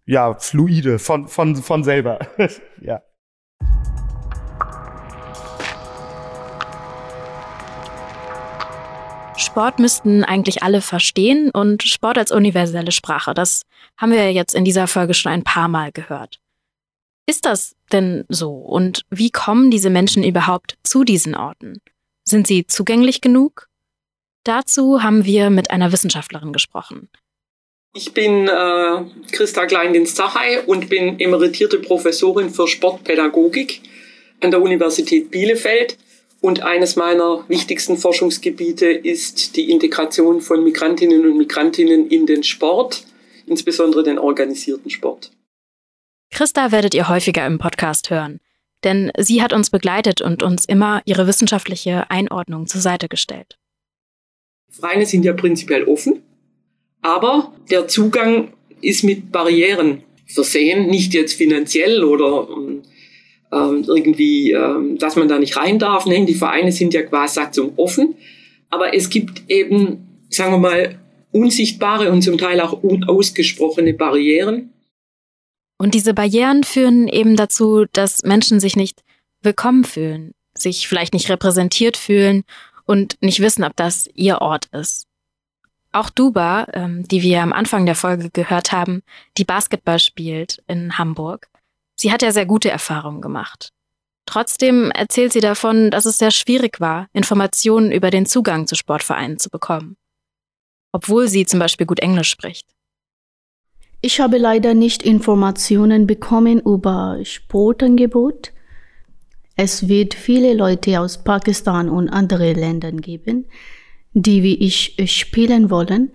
ja, 0.07 0.33
fluide 0.39 0.99
von, 0.99 1.29
von, 1.29 1.57
von 1.57 1.85
selber. 1.85 2.21
ja. 2.81 3.03
Sport 9.57 9.79
müssten 9.79 10.23
eigentlich 10.23 10.63
alle 10.63 10.83
verstehen 10.83 11.51
und 11.51 11.83
Sport 11.83 12.19
als 12.19 12.31
universelle 12.31 12.93
Sprache, 12.93 13.33
das 13.33 13.63
haben 13.97 14.13
wir 14.13 14.31
jetzt 14.31 14.55
in 14.55 14.67
dieser 14.67 14.87
Folge 14.87 15.15
schon 15.15 15.33
ein 15.33 15.45
paar 15.45 15.69
Mal 15.69 15.93
gehört. 15.93 16.41
Ist 17.25 17.47
das 17.47 17.75
denn 17.91 18.27
so? 18.29 18.51
Und 18.51 19.07
wie 19.09 19.31
kommen 19.31 19.71
diese 19.71 19.89
Menschen 19.89 20.23
überhaupt 20.25 20.77
zu 20.83 21.05
diesen 21.05 21.35
Orten? 21.35 21.81
Sind 22.23 22.47
sie 22.47 22.67
zugänglich 22.67 23.23
genug? 23.23 23.69
Dazu 24.45 25.03
haben 25.03 25.25
wir 25.25 25.49
mit 25.49 25.71
einer 25.71 25.91
Wissenschaftlerin 25.91 26.53
gesprochen. 26.53 27.09
Ich 27.95 28.13
bin 28.13 28.49
äh, 28.49 29.05
Christa 29.33 29.65
Klein-Dinstachey 29.65 30.67
und 30.67 30.91
bin 30.91 31.19
emeritierte 31.19 31.79
Professorin 31.79 32.51
für 32.51 32.69
Sportpädagogik 32.69 33.81
an 34.43 34.51
der 34.51 34.61
Universität 34.61 35.31
Bielefeld. 35.31 35.97
Und 36.47 36.63
eines 36.63 36.95
meiner 36.95 37.45
wichtigsten 37.49 37.97
Forschungsgebiete 37.97 38.87
ist 38.87 39.57
die 39.57 39.69
Integration 39.69 40.41
von 40.41 40.63
Migrantinnen 40.63 41.27
und 41.27 41.39
Migrantinnen 41.39 42.09
in 42.09 42.25
den 42.25 42.45
Sport, 42.45 43.05
insbesondere 43.49 44.05
den 44.05 44.17
organisierten 44.17 44.89
Sport. 44.89 45.33
Christa 46.31 46.71
werdet 46.71 46.95
ihr 46.95 47.09
häufiger 47.09 47.45
im 47.45 47.59
Podcast 47.59 48.11
hören, 48.11 48.39
denn 48.85 49.11
sie 49.19 49.43
hat 49.43 49.53
uns 49.53 49.71
begleitet 49.71 50.21
und 50.21 50.45
uns 50.45 50.65
immer 50.65 51.03
ihre 51.05 51.27
wissenschaftliche 51.27 52.13
Einordnung 52.13 52.69
zur 52.69 52.81
Seite 52.81 53.09
gestellt. 53.09 53.59
Vereine 54.71 55.05
sind 55.05 55.25
ja 55.25 55.33
prinzipiell 55.33 55.83
offen, 55.83 56.23
aber 57.03 57.53
der 57.71 57.89
Zugang 57.89 58.53
ist 58.81 59.03
mit 59.03 59.33
Barrieren 59.33 60.05
versehen, 60.27 60.87
nicht 60.87 61.13
jetzt 61.13 61.35
finanziell 61.35 62.05
oder 62.05 62.47
ähm, 63.57 63.85
irgendwie, 63.87 64.53
ähm, 64.53 64.99
dass 64.99 65.17
man 65.17 65.29
da 65.29 65.39
nicht 65.39 65.57
rein 65.57 65.79
darf. 65.79 66.07
Nein, 66.07 66.27
die 66.27 66.35
Vereine 66.35 66.73
sind 66.73 66.95
ja 66.95 67.03
quasi 67.03 67.35
Satzung 67.35 67.73
offen, 67.77 68.15
aber 68.71 68.95
es 68.95 69.11
gibt 69.11 69.49
eben, 69.49 70.25
sagen 70.31 70.53
wir 70.53 70.59
mal, 70.59 70.99
unsichtbare 71.33 72.11
und 72.11 72.23
zum 72.23 72.39
Teil 72.39 72.61
auch 72.61 72.83
unausgesprochene 72.83 73.95
Barrieren. 73.95 74.73
Und 75.79 75.95
diese 75.95 76.15
Barrieren 76.15 76.65
führen 76.65 77.09
eben 77.09 77.37
dazu, 77.37 77.85
dass 77.93 78.23
Menschen 78.23 78.61
sich 78.61 78.77
nicht 78.77 79.03
willkommen 79.43 79.85
fühlen, 79.85 80.33
sich 80.55 80.89
vielleicht 80.89 81.13
nicht 81.13 81.29
repräsentiert 81.29 81.97
fühlen 81.97 82.45
und 82.87 83.17
nicht 83.21 83.41
wissen, 83.41 83.65
ob 83.65 83.77
das 83.77 84.09
ihr 84.15 84.41
Ort 84.41 84.67
ist. 84.73 85.07
Auch 85.93 86.11
Duba, 86.11 86.67
ähm, 86.73 87.07
die 87.09 87.23
wir 87.23 87.43
am 87.43 87.53
Anfang 87.53 87.87
der 87.87 87.95
Folge 87.95 88.31
gehört 88.31 88.73
haben, 88.73 89.03
die 89.39 89.45
Basketball 89.45 89.99
spielt 89.99 90.63
in 90.67 90.99
Hamburg, 90.99 91.49
sie 91.97 92.13
hat 92.13 92.23
ja 92.23 92.31
sehr 92.31 92.47
gute 92.47 92.71
Erfahrungen 92.71 93.21
gemacht. 93.21 93.73
Trotzdem 94.27 94.91
erzählt 94.91 95.33
sie 95.33 95.41
davon, 95.41 95.91
dass 95.91 96.05
es 96.05 96.19
sehr 96.19 96.33
schwierig 96.33 96.81
war, 96.81 97.09
Informationen 97.13 97.93
über 97.93 98.11
den 98.11 98.27
Zugang 98.27 98.67
zu 98.67 98.75
Sportvereinen 98.75 99.39
zu 99.39 99.51
bekommen. 99.51 99.97
Obwohl 100.93 101.29
sie 101.29 101.47
zum 101.47 101.61
Beispiel 101.61 101.87
gut 101.87 102.01
Englisch 102.01 102.31
spricht. 102.31 102.67
Ich 104.01 104.21
habe 104.21 104.39
leider 104.39 104.75
nicht 104.75 105.03
Informationen 105.03 106.07
bekommen 106.07 106.61
über 106.61 107.19
Sportangebot. 107.23 108.53
Es 109.57 109.89
wird 109.89 110.15
viele 110.15 110.55
Leute 110.55 111.01
aus 111.01 111.25
Pakistan 111.25 111.89
und 111.89 112.09
anderen 112.11 112.57
Ländern 112.57 113.01
geben, 113.01 113.47
die 114.13 114.43
wie 114.43 114.55
ich 114.57 114.97
spielen 115.07 115.71
wollen, 115.71 116.13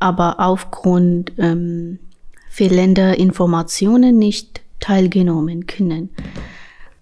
aber 0.00 0.40
aufgrund 0.40 1.32
ähm, 1.38 2.00
fehlender 2.48 3.16
Informationen 3.18 4.18
nicht 4.18 4.59
teilgenommen 4.80 5.66
können. 5.66 6.10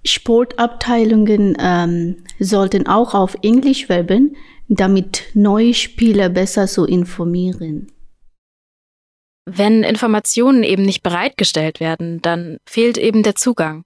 Sportabteilungen 0.05 1.57
ähm, 1.59 2.25
sollten 2.39 2.87
auch 2.87 3.15
auf 3.15 3.37
Englisch 3.43 3.89
werben, 3.89 4.37
damit 4.69 5.25
neue 5.35 5.75
Spieler 5.75 6.29
besser 6.29 6.67
zu 6.67 6.85
informieren. 6.85 7.91
Wenn 9.47 9.83
Informationen 9.83 10.63
eben 10.63 10.83
nicht 10.83 11.03
bereitgestellt 11.03 11.81
werden, 11.81 12.21
dann 12.21 12.59
fehlt 12.69 12.99
eben 12.99 13.23
der 13.23 13.35
Zugang. 13.35 13.83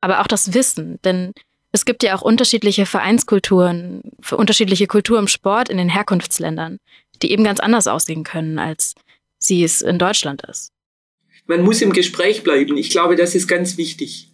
Aber 0.00 0.20
auch 0.20 0.26
das 0.26 0.52
Wissen, 0.52 0.98
denn 1.04 1.32
es 1.72 1.84
gibt 1.84 2.02
ja 2.02 2.16
auch 2.16 2.22
unterschiedliche 2.22 2.86
Vereinskulturen, 2.86 4.02
unterschiedliche 4.30 4.86
Kultur 4.86 5.18
im 5.18 5.28
Sport 5.28 5.68
in 5.68 5.78
den 5.78 5.88
Herkunftsländern, 5.88 6.78
die 7.22 7.30
eben 7.30 7.44
ganz 7.44 7.60
anders 7.60 7.86
aussehen 7.86 8.24
können, 8.24 8.58
als 8.58 8.94
sie 9.38 9.62
es 9.62 9.82
in 9.82 9.98
Deutschland 9.98 10.42
ist. 10.42 10.72
Man 11.46 11.62
muss 11.62 11.82
im 11.82 11.92
Gespräch 11.92 12.42
bleiben. 12.42 12.76
Ich 12.76 12.90
glaube, 12.90 13.16
das 13.16 13.34
ist 13.34 13.46
ganz 13.46 13.76
wichtig. 13.76 14.28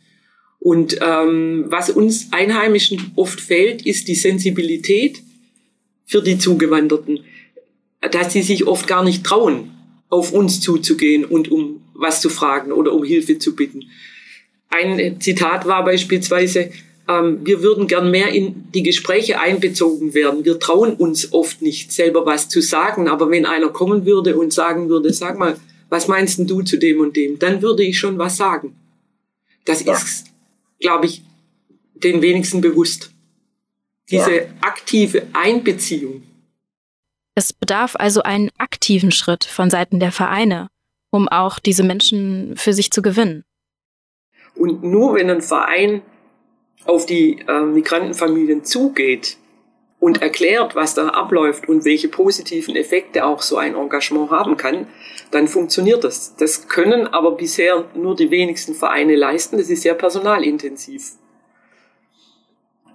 Und 0.59 0.99
ähm, 1.00 1.64
was 1.69 1.90
uns 1.90 2.28
Einheimischen 2.31 3.12
oft 3.16 3.40
fehlt, 3.40 3.85
ist 3.85 4.09
die 4.09 4.14
Sensibilität 4.14 5.23
für 6.07 6.23
die 6.23 6.38
Zugewanderten, 6.38 7.21
dass 8.00 8.33
sie 8.33 8.42
sich 8.42 8.66
oft 8.66 8.87
gar 8.87 9.02
nicht 9.02 9.25
trauen, 9.25 9.73
auf 10.08 10.32
uns 10.32 10.60
zuzugehen 10.60 11.25
und 11.25 11.50
um 11.50 11.82
was 11.95 12.21
zu 12.21 12.28
fragen 12.28 12.73
oder 12.73 12.93
um 12.93 13.04
Hilfe 13.04 13.39
zu 13.39 13.56
bitten. 13.56 13.84
Ein 14.69 15.21
Zitat 15.21 15.67
war 15.67 15.84
beispielsweise, 15.84 16.71
ähm, 17.08 17.41
wir 17.45 17.63
würden 17.63 17.86
gern 17.86 18.10
mehr 18.10 18.28
in 18.28 18.71
die 18.73 18.82
Gespräche 18.82 19.41
einbezogen 19.41 20.15
werden. 20.15 20.45
Wir 20.45 20.58
trauen 20.58 20.95
uns 20.95 21.32
oft 21.32 21.60
nicht, 21.60 21.93
selber 21.93 22.25
was 22.25 22.49
zu 22.49 22.60
sagen, 22.60 23.08
aber 23.08 23.30
wenn 23.30 23.47
einer 23.47 23.69
kommen 23.69 24.06
würde 24.06 24.36
und 24.36 24.52
sagen 24.52 24.89
würde, 24.89 25.13
sag 25.13 25.39
mal, 25.39 25.56
was 25.93 26.09
meinst 26.09 26.39
denn 26.39 26.47
du 26.47 26.63
zu 26.63 26.78
dem 26.78 27.00
und 27.00 27.15
dem? 27.17 27.39
Dann 27.39 27.61
würde 27.61 27.83
ich 27.83 27.99
schon 27.99 28.17
was 28.17 28.39
sagen. 28.39 28.75
Das 29.67 29.85
ja. 29.85 29.93
ist, 29.93 30.25
glaube 30.81 31.05
ich, 31.05 31.23
den 31.93 32.23
wenigsten 32.23 32.63
bewusst. 32.63 33.13
Diese 34.11 34.37
ja. 34.37 34.43
aktive 34.63 35.26
Einbeziehung. 35.35 36.23
Es 37.35 37.52
bedarf 37.52 37.95
also 37.99 38.23
einen 38.23 38.50
aktiven 38.57 39.13
Schritt 39.13 39.45
von 39.45 39.69
Seiten 39.69 40.00
der 40.00 40.13
Vereine, 40.13 40.69
um 41.11 41.28
auch 41.28 41.59
diese 41.59 41.83
Menschen 41.83 42.57
für 42.57 42.73
sich 42.73 42.91
zu 42.91 43.02
gewinnen. 43.02 43.45
Und 44.55 44.83
nur 44.83 45.17
wenn 45.17 45.28
ein 45.28 45.43
Verein 45.43 46.00
auf 46.87 47.05
die 47.05 47.39
äh, 47.47 47.61
Migrantenfamilien 47.61 48.65
zugeht 48.65 49.37
und 50.02 50.21
erklärt, 50.21 50.75
was 50.75 50.95
da 50.95 51.10
abläuft 51.10 51.69
und 51.69 51.84
welche 51.84 52.08
positiven 52.08 52.75
Effekte 52.75 53.25
auch 53.25 53.41
so 53.41 53.56
ein 53.56 53.76
Engagement 53.76 54.32
haben 54.32 54.56
kann, 54.56 54.88
dann 55.30 55.47
funktioniert 55.47 56.02
das. 56.02 56.34
Das 56.34 56.67
können 56.67 57.06
aber 57.06 57.36
bisher 57.36 57.84
nur 57.95 58.17
die 58.17 58.32
wenigsten 58.32 58.75
Vereine 58.75 59.15
leisten. 59.15 59.58
Das 59.58 59.71
ist 59.71 59.82
sehr 59.82 59.95
personalintensiv. 59.95 61.12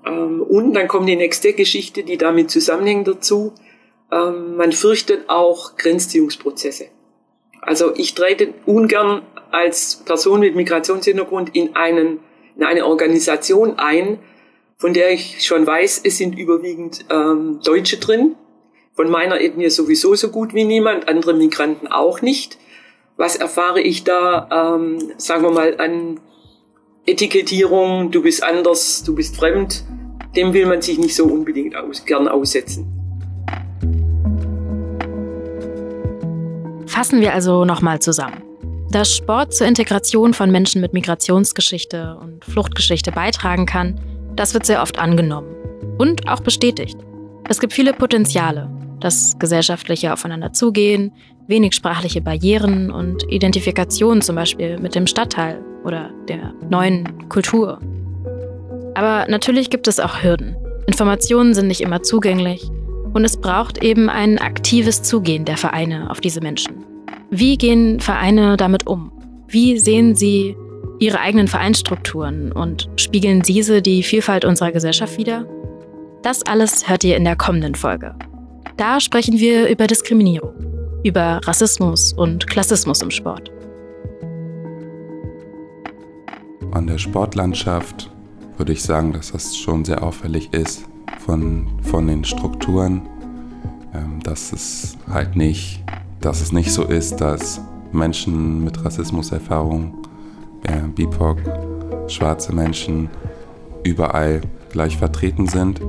Ähm, 0.05 0.41
und 0.41 0.73
dann 0.73 0.89
kommt 0.89 1.07
die 1.07 1.15
nächste 1.15 1.53
Geschichte, 1.53 2.03
die 2.03 2.17
damit 2.17 2.51
zusammenhängt 2.51 3.07
dazu. 3.07 3.53
Ähm, 4.11 4.57
man 4.57 4.73
fürchtet 4.73 5.29
auch 5.29 5.77
Grenzziehungsprozesse. 5.77 6.87
Also 7.61 7.95
ich 7.95 8.15
trete 8.15 8.53
ungern 8.65 9.21
als 9.51 10.03
Person 10.03 10.41
mit 10.41 10.57
Migrationshintergrund 10.57 11.55
in, 11.55 11.73
einen, 11.77 12.19
in 12.57 12.65
eine 12.65 12.85
Organisation 12.85 13.79
ein, 13.79 14.19
von 14.77 14.93
der 14.93 15.11
ich 15.11 15.43
schon 15.43 15.65
weiß, 15.65 16.01
es 16.03 16.17
sind 16.17 16.37
überwiegend 16.37 17.05
ähm, 17.09 17.59
Deutsche 17.63 17.97
drin. 17.97 18.35
Von 18.93 19.09
meiner 19.09 19.41
Ethnie 19.41 19.69
sowieso 19.69 20.13
so 20.15 20.29
gut 20.29 20.53
wie 20.53 20.65
niemand, 20.65 21.07
andere 21.07 21.33
Migranten 21.33 21.87
auch 21.87 22.21
nicht. 22.21 22.57
Was 23.15 23.35
erfahre 23.35 23.81
ich 23.81 24.03
da, 24.03 24.75
ähm, 24.75 25.13
sagen 25.17 25.43
wir 25.43 25.51
mal, 25.51 25.79
an 25.79 26.19
Etikettierung, 27.07 28.11
du 28.11 28.21
bist 28.21 28.43
anders, 28.43 29.03
du 29.03 29.15
bist 29.15 29.35
fremd, 29.35 29.83
dem 30.35 30.53
will 30.53 30.67
man 30.67 30.83
sich 30.83 30.99
nicht 30.99 31.15
so 31.15 31.25
unbedingt 31.25 31.75
aus, 31.75 32.05
gern 32.05 32.27
aussetzen. 32.27 32.85
Fassen 36.85 37.21
wir 37.21 37.33
also 37.33 37.65
nochmal 37.65 37.99
zusammen. 37.99 38.43
Dass 38.91 39.15
Sport 39.15 39.53
zur 39.53 39.67
Integration 39.67 40.35
von 40.35 40.51
Menschen 40.51 40.81
mit 40.81 40.93
Migrationsgeschichte 40.93 42.17
und 42.21 42.45
Fluchtgeschichte 42.45 43.11
beitragen 43.11 43.65
kann, 43.65 43.99
das 44.37 44.53
wird 44.53 44.65
sehr 44.65 44.81
oft 44.81 44.97
angenommen 44.99 45.53
und 45.97 46.27
auch 46.29 46.39
bestätigt. 46.39 46.97
Es 47.49 47.59
gibt 47.59 47.73
viele 47.73 47.93
Potenziale, 47.93 48.69
das 48.99 49.37
gesellschaftliche 49.39 50.13
Aufeinanderzugehen, 50.13 51.11
wenig 51.47 51.73
sprachliche 51.75 52.21
Barrieren 52.21 52.91
und 52.91 53.23
Identifikation 53.31 54.21
zum 54.21 54.35
Beispiel 54.35 54.79
mit 54.79 54.95
dem 54.95 55.07
Stadtteil 55.07 55.61
oder 55.83 56.11
der 56.27 56.53
neuen 56.69 57.29
Kultur. 57.29 57.79
Aber 58.95 59.27
natürlich 59.29 59.69
gibt 59.69 59.87
es 59.87 59.99
auch 59.99 60.23
Hürden. 60.23 60.55
Informationen 60.87 61.53
sind 61.53 61.67
nicht 61.67 61.81
immer 61.81 62.01
zugänglich 62.03 62.69
und 63.13 63.23
es 63.23 63.37
braucht 63.37 63.83
eben 63.83 64.09
ein 64.09 64.39
aktives 64.39 65.03
Zugehen 65.03 65.45
der 65.45 65.57
Vereine 65.57 66.09
auf 66.09 66.21
diese 66.21 66.41
Menschen. 66.41 66.85
Wie 67.29 67.57
gehen 67.57 67.99
Vereine 67.99 68.57
damit 68.57 68.87
um? 68.87 69.11
Wie 69.47 69.79
sehen 69.79 70.15
sie 70.15 70.55
ihre 70.99 71.19
eigenen 71.19 71.47
Vereinsstrukturen 71.47 72.51
und 72.51 72.89
spiegeln 72.95 73.41
diese 73.41 73.81
die 73.81 74.03
Vielfalt 74.03 74.45
unserer 74.45 74.71
Gesellschaft 74.71 75.17
wider? 75.17 75.45
Das 76.23 76.43
alles 76.43 76.89
hört 76.89 77.03
ihr 77.03 77.17
in 77.17 77.23
der 77.23 77.35
kommenden 77.35 77.75
Folge. 77.75 78.15
Da 78.77 78.99
sprechen 78.99 79.39
wir 79.39 79.69
über 79.69 79.87
Diskriminierung, 79.87 80.53
über 81.03 81.39
Rassismus 81.43 82.13
und 82.13 82.47
Klassismus 82.47 83.01
im 83.01 83.11
Sport. 83.11 83.51
An 86.71 86.87
der 86.87 86.97
Sportlandschaft 86.97 88.11
würde 88.57 88.73
ich 88.73 88.83
sagen, 88.83 89.13
dass 89.13 89.31
das 89.31 89.55
schon 89.55 89.85
sehr 89.85 90.03
auffällig 90.03 90.53
ist 90.53 90.85
von, 91.19 91.67
von 91.81 92.07
den 92.07 92.23
Strukturen, 92.23 93.07
ähm, 93.93 94.19
dass 94.23 94.51
es 94.51 94.97
halt 95.09 95.35
nicht, 95.35 95.83
dass 96.21 96.41
es 96.41 96.51
nicht 96.51 96.71
so 96.71 96.83
ist, 96.83 97.17
dass 97.17 97.61
Menschen 97.91 98.63
mit 98.63 98.83
Rassismuserfahrung 98.83 100.06
äh, 100.63 100.81
BIPOC, 100.95 101.37
schwarze 102.07 102.53
Menschen 102.53 103.09
überall 103.83 104.41
gleich 104.71 104.97
vertreten 104.97 105.47
sind. 105.47 105.81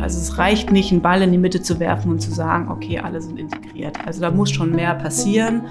Also 0.00 0.18
es 0.18 0.38
reicht 0.38 0.70
nicht, 0.72 0.92
einen 0.92 1.00
Ball 1.00 1.22
in 1.22 1.32
die 1.32 1.38
Mitte 1.38 1.62
zu 1.62 1.78
werfen 1.80 2.10
und 2.10 2.20
zu 2.20 2.30
sagen, 2.30 2.70
okay, 2.70 2.98
alle 2.98 3.22
sind 3.22 3.38
integriert. 3.38 3.96
Also 4.04 4.20
da 4.20 4.30
muss 4.30 4.50
schon 4.50 4.72
mehr 4.72 4.94
passieren. 4.94 5.62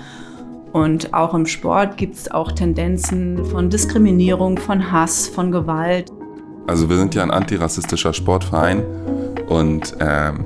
Und 0.71 1.13
auch 1.13 1.35
im 1.35 1.45
Sport 1.45 1.97
gibt 1.97 2.15
es 2.15 2.31
auch 2.31 2.51
Tendenzen 2.51 3.45
von 3.45 3.69
Diskriminierung, 3.69 4.57
von 4.57 4.91
Hass, 4.91 5.27
von 5.27 5.51
Gewalt. 5.51 6.11
Also 6.65 6.89
wir 6.89 6.97
sind 6.97 7.13
ja 7.13 7.21
ein 7.21 7.31
antirassistischer 7.31 8.13
Sportverein 8.13 8.83
und 9.49 9.95
ähm, 9.99 10.45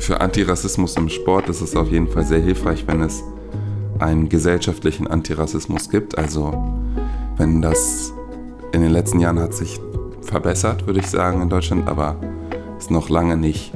für 0.00 0.20
Antirassismus 0.20 0.96
im 0.96 1.08
Sport 1.08 1.48
ist 1.48 1.60
es 1.60 1.74
auf 1.76 1.90
jeden 1.90 2.08
Fall 2.08 2.24
sehr 2.24 2.40
hilfreich, 2.40 2.86
wenn 2.86 3.00
es 3.00 3.22
einen 3.98 4.28
gesellschaftlichen 4.28 5.06
Antirassismus 5.06 5.88
gibt. 5.88 6.18
Also 6.18 6.52
wenn 7.38 7.62
das 7.62 8.12
in 8.72 8.82
den 8.82 8.90
letzten 8.90 9.20
Jahren 9.20 9.38
hat 9.38 9.54
sich 9.54 9.80
verbessert, 10.22 10.86
würde 10.86 11.00
ich 11.00 11.06
sagen, 11.06 11.40
in 11.40 11.48
Deutschland, 11.48 11.88
aber 11.88 12.20
ist 12.76 12.90
noch 12.90 13.08
lange 13.08 13.36
nicht, 13.36 13.72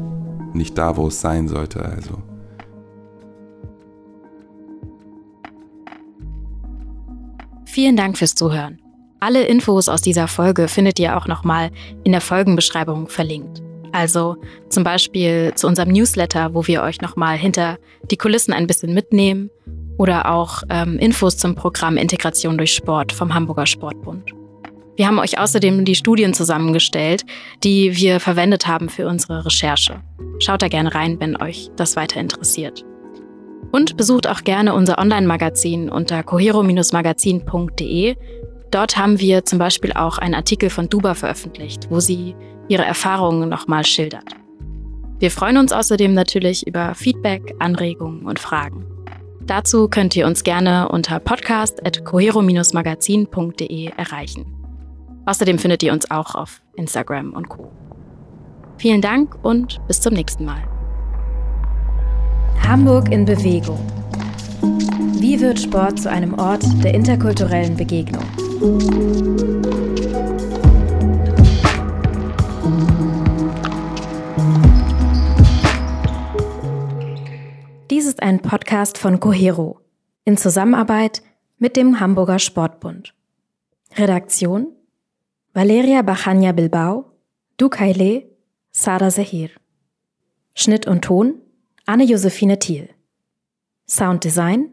nicht 0.53 0.77
da, 0.77 0.97
wo 0.97 1.07
es 1.07 1.21
sein 1.21 1.49
sollte. 1.49 1.83
Also. 1.85 2.19
Vielen 7.65 7.97
Dank 7.97 8.19
fürs 8.19 8.35
Zuhören. 8.35 8.79
Alle 9.21 9.45
Infos 9.45 9.89
aus 9.89 10.03
dieser 10.03 10.29
Folge 10.29 10.69
findet 10.69 10.99
ihr 10.99 11.17
auch 11.17 11.27
nochmal 11.27 11.71
in 12.05 12.13
der 12.13 12.21
Folgenbeschreibung 12.21 13.09
verlinkt. 13.09 13.63
Also 13.93 14.37
zum 14.69 14.85
Beispiel 14.85 15.53
zu 15.55 15.69
unserem 15.69 15.91
Newsletter, 15.91 16.55
wo 16.55 16.67
wir 16.67 16.83
euch 16.83 17.01
nochmal 17.01 17.37
hinter 17.37 17.79
die 18.11 18.17
Kulissen 18.17 18.53
ein 18.53 18.67
bisschen 18.67 18.93
mitnehmen 18.93 19.51
oder 20.03 20.33
auch 20.33 20.65
ähm, 20.69 20.99
Infos 20.99 21.37
zum 21.37 21.55
Programm 21.55 21.97
Integration 21.97 22.59
durch 22.59 22.75
Sport 22.75 23.13
vom 23.13 23.33
Hamburger 23.33 23.67
Sportbund. 23.67 24.33
Wir 24.97 25.07
haben 25.07 25.21
euch 25.21 25.39
außerdem 25.39 25.85
die 25.85 25.95
Studien 25.95 26.35
zusammengestellt, 26.35 27.23
die 27.63 27.97
wir 27.97 28.19
verwendet 28.19 28.67
haben 28.67 28.89
für 28.89 29.07
unsere 29.07 29.47
Recherche. 29.47 30.03
Schaut 30.41 30.61
da 30.61 30.67
gerne 30.67 30.93
rein, 30.93 31.21
wenn 31.21 31.41
euch 31.41 31.71
das 31.77 31.95
weiter 31.95 32.19
interessiert. 32.19 32.85
Und 33.71 33.97
besucht 33.97 34.29
auch 34.29 34.43
gerne 34.43 34.75
unser 34.75 34.99
Online-Magazin 34.99 35.89
unter 35.89 36.25
cohero-magazin.de. 36.25 38.17
Dort 38.73 38.97
haben 38.97 39.21
wir 39.21 39.45
zum 39.45 39.61
Beispiel 39.61 39.93
auch 39.93 40.19
einen 40.19 40.35
Artikel 40.35 40.69
von 40.69 40.89
Duba 40.89 41.15
veröffentlicht, 41.15 41.87
wo 41.91 42.01
sie 42.01 42.35
ihre 42.67 42.85
Erfahrungen 42.85 43.49
nochmal 43.49 43.87
schildert. 43.87 44.35
Wir 45.21 45.31
freuen 45.31 45.59
uns 45.59 45.71
außerdem 45.71 46.13
natürlich 46.13 46.67
über 46.67 46.97
Feedback, 46.97 47.55
Anregungen 47.61 48.27
und 48.27 48.41
Fragen. 48.41 48.92
Dazu 49.47 49.89
könnt 49.89 50.15
ihr 50.17 50.27
uns 50.27 50.45
gerne 50.45 50.89
unter 50.89 51.19
podcast.cohero-magazin.de 51.19 53.91
erreichen. 53.97 54.47
Außerdem 55.27 55.59
findet 55.59 55.83
ihr 55.83 55.93
uns 55.93 56.11
auch 56.11 56.35
auf 56.35 56.63
Instagram 56.77 57.33
und 57.33 57.49
Co. 57.49 57.71
Vielen 58.79 59.01
Dank 59.01 59.37
und 59.43 59.81
bis 59.87 60.01
zum 60.01 60.15
nächsten 60.15 60.45
Mal. 60.45 60.63
Hamburg 62.67 63.13
in 63.13 63.25
Bewegung. 63.25 63.79
Wie 65.19 65.41
wird 65.41 65.61
Sport 65.61 66.01
zu 66.01 66.11
einem 66.11 66.39
Ort 66.39 66.65
der 66.83 66.95
interkulturellen 66.95 67.77
Begegnung? 67.77 68.25
Ein 78.23 78.41
Podcast 78.41 78.97
von 78.99 79.21
Cohero 79.21 79.81
in 80.25 80.37
Zusammenarbeit 80.37 81.23
mit 81.59 81.77
dem 81.77 82.01
Hamburger 82.01 82.39
Sportbund. 82.39 83.15
Redaktion 83.97 84.69
Valeria 85.53 86.03
Bachania 86.03 86.53
Bilbao, 86.53 87.11
Dukaile, 87.57 88.31
Sara 88.71 89.11
Zahir. 89.11 89.51
Schnitt 90.55 90.87
und 90.87 91.03
Ton 91.03 91.41
Anne-Josephine 91.85 92.59
Thiel. 92.59 92.89
Sounddesign 93.89 94.71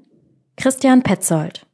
Christian 0.55 1.01
Petzold. 1.03 1.65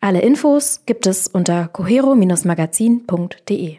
Alle 0.00 0.20
Infos 0.20 0.84
gibt 0.84 1.06
es 1.06 1.28
unter 1.28 1.68
cohero-magazin.de. 1.68 3.78